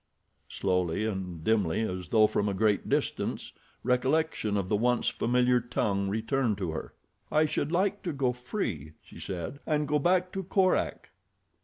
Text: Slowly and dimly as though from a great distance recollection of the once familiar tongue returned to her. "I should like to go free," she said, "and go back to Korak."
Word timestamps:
Slowly 0.49 1.05
and 1.05 1.43
dimly 1.43 1.81
as 1.81 2.07
though 2.07 2.25
from 2.25 2.49
a 2.49 2.55
great 2.55 2.89
distance 2.89 3.51
recollection 3.83 4.57
of 4.57 4.67
the 4.67 4.75
once 4.75 5.09
familiar 5.09 5.59
tongue 5.59 6.09
returned 6.09 6.57
to 6.57 6.71
her. 6.71 6.95
"I 7.31 7.45
should 7.45 7.71
like 7.71 8.01
to 8.01 8.11
go 8.11 8.33
free," 8.33 8.93
she 9.03 9.19
said, 9.19 9.59
"and 9.63 9.87
go 9.87 9.99
back 9.99 10.31
to 10.31 10.41
Korak." 10.41 11.11